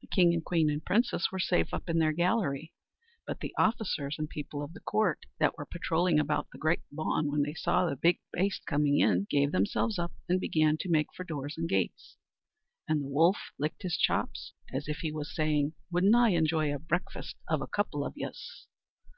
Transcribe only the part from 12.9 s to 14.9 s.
the wolf licked his chops, as